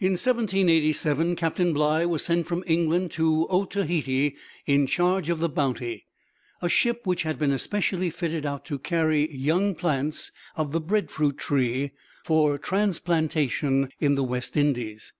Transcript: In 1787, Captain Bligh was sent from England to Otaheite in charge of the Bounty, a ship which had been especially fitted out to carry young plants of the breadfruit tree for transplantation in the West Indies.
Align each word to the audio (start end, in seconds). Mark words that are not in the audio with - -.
In 0.00 0.12
1787, 0.12 1.36
Captain 1.36 1.74
Bligh 1.74 2.06
was 2.06 2.24
sent 2.24 2.46
from 2.46 2.64
England 2.66 3.10
to 3.10 3.46
Otaheite 3.50 4.34
in 4.64 4.86
charge 4.86 5.28
of 5.28 5.40
the 5.40 5.48
Bounty, 5.50 6.06
a 6.62 6.70
ship 6.70 7.02
which 7.04 7.24
had 7.24 7.38
been 7.38 7.50
especially 7.50 8.08
fitted 8.08 8.46
out 8.46 8.64
to 8.64 8.78
carry 8.78 9.30
young 9.30 9.74
plants 9.74 10.32
of 10.56 10.72
the 10.72 10.80
breadfruit 10.80 11.36
tree 11.36 11.90
for 12.24 12.56
transplantation 12.56 13.92
in 14.00 14.14
the 14.14 14.24
West 14.24 14.56
Indies. 14.56 15.12